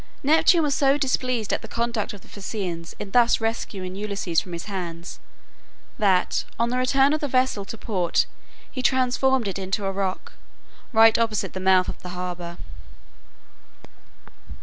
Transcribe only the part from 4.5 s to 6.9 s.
his hands that on the